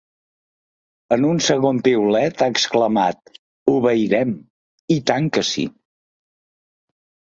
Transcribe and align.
En 1.15 1.25
un 1.31 1.41
segon 1.47 1.81
piulet 1.87 2.41
ha 2.45 2.49
exclamat: 2.53 3.21
Obeirem, 3.75 4.35
i 4.97 4.99
tant 5.11 5.29
que 5.37 5.45
sí. 5.55 5.67